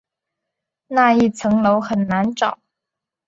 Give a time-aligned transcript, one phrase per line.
[0.87, 2.57] 那一层楼很难找